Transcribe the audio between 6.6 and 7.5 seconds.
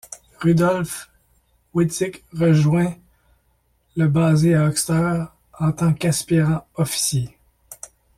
officier.